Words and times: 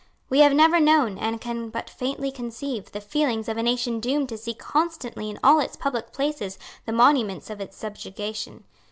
We 0.31 0.39
have 0.39 0.53
never 0.53 0.79
known, 0.79 1.19
and 1.19 1.39
can 1.39 1.69
but 1.69 1.87
faintly 1.87 2.31
conceive, 2.31 2.91
the 2.91 2.99
feelings 2.99 3.47
of 3.47 3.57
a 3.57 3.61
nation 3.61 3.99
doomed 3.99 4.29
to 4.29 4.37
see 4.39 4.55
constantly 4.55 5.29
in 5.29 5.37
all 5.43 5.59
its 5.59 5.75
public 5.77 6.11
places 6.11 6.57
the 6.87 6.91
monuments 6.91 7.51
of 7.51 7.61
its 7.61 7.77
subjugation. 7.77 8.63